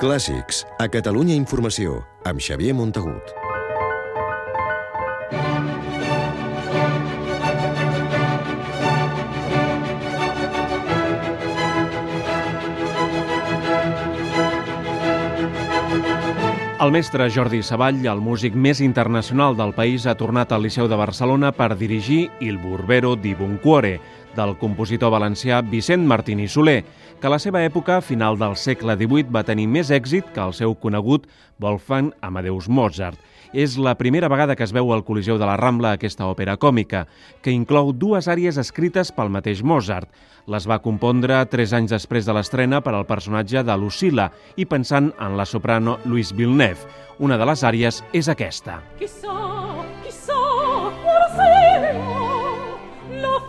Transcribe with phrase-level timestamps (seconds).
[0.00, 3.34] Clàssics, a Catalunya Informació, amb Xavier Montagut.
[16.80, 20.96] El mestre Jordi Savall, el músic més internacional del país, ha tornat al Liceu de
[20.96, 23.98] Barcelona per dirigir Il Burbero di Boncuore,
[24.36, 26.84] del compositor valencià Vicent Martí Soler,
[27.20, 30.54] que a la seva època, final del segle XVIII, va tenir més èxit que el
[30.56, 31.26] seu conegut
[31.60, 33.18] Wolfgang Amadeus Mozart.
[33.52, 37.06] És la primera vegada que es veu al Coliseu de la Rambla aquesta òpera còmica,
[37.42, 40.08] que inclou dues àries escrites pel mateix Mozart.
[40.46, 45.12] Les va compondre tres anys després de l'estrena per al personatge de Lucilla i pensant
[45.18, 46.86] en la soprano Louise Villeneuve.
[47.18, 48.80] Una de les àries és aquesta.
[49.02, 49.36] Chissà,
[50.06, 50.38] chissà,
[51.04, 53.39] ora sera l'affanno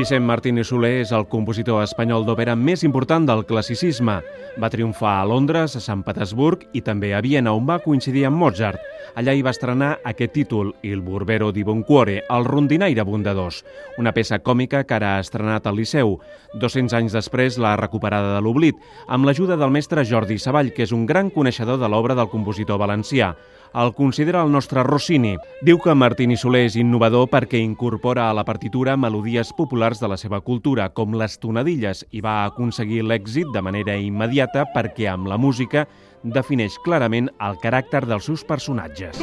[0.00, 4.14] Vicent Martín i Soler és el compositor espanyol d'òpera més important del classicisme.
[4.56, 8.40] Va triomfar a Londres, a Sant Petersburg i també a Viena, on va coincidir amb
[8.40, 8.80] Mozart.
[9.20, 13.60] Allà hi va estrenar aquest títol, Il Burbero di Boncuore, el rondinaire bondadors,
[14.00, 16.16] una peça còmica que ara ha estrenat al Liceu.
[16.56, 20.96] 200 anys després l'ha recuperada de l'oblit, amb l'ajuda del mestre Jordi Savall, que és
[20.96, 23.34] un gran coneixedor de l'obra del compositor valencià
[23.74, 25.36] el considera el nostre Rossini.
[25.62, 30.18] Diu que Martini Soler és innovador perquè incorpora a la partitura melodies populars de la
[30.20, 35.38] seva cultura, com les tonadilles, i va aconseguir l'èxit de manera immediata perquè amb la
[35.38, 35.86] música
[36.22, 39.20] defineix clarament el caràcter dels seus personatges.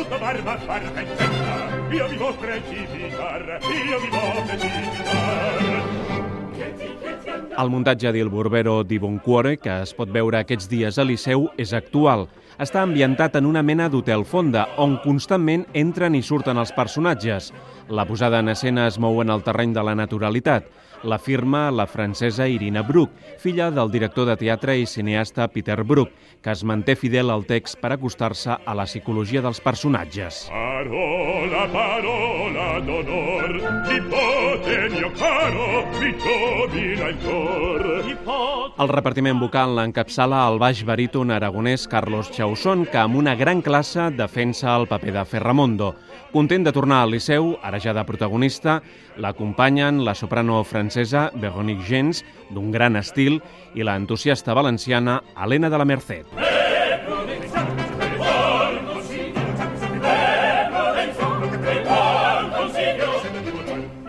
[1.88, 6.07] Io vi vo precipitar, io vi precipitar.
[7.58, 11.72] El muntatge d'Il Burbero di Boncuore, que es pot veure aquests dies a Liceu, és
[11.74, 12.28] actual.
[12.62, 17.50] Està ambientat en una mena d'hotel fonda, on constantment entren i surten els personatges.
[17.90, 20.70] La posada en escena es mou en el terreny de la naturalitat.
[21.04, 26.14] La firma la francesa Irina Bruch, filla del director de teatre i cineasta Peter Bruch,
[26.42, 30.46] que es manté fidel al text per acostar-se a la psicologia dels personatges.
[30.50, 33.58] Parola, parola d'onor,
[33.90, 35.87] nipote mio caro,
[38.78, 44.12] El repartiment vocal l'encapçala el baix baríton aragonès Carlos Chausson, que amb una gran classe
[44.14, 45.94] defensa el paper de Ferramondo.
[46.32, 48.82] Content de tornar al Liceu, ara ja de protagonista,
[49.18, 52.22] l'acompanyen la soprano francesa Véronique Gens,
[52.54, 53.42] d'un gran estil,
[53.74, 56.47] i la entusiasta valenciana Helena de la Merced.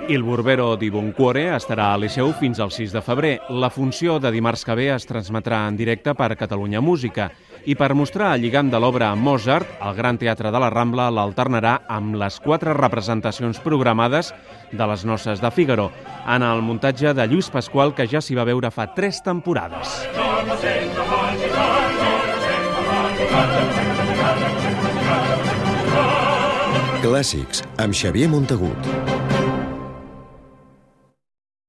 [0.08, 3.32] Il Burbero di Boncuore estarà a Liceu fins al 6 de febrer.
[3.52, 7.26] La funció de dimarts que ve es transmetrà en directe per Catalunya Música
[7.68, 11.74] i per mostrar el lligam de l'obra Mozart, el Gran Teatre de la Rambla l'alternarà
[11.92, 14.32] amb les quatre representacions programades
[14.72, 15.90] de les noces de Fígaro,
[16.24, 20.08] en el muntatge de Lluís Pasqual, que ja s'hi va veure fa tres temporades.
[27.04, 29.27] Clàssics, amb Xavier Montagut.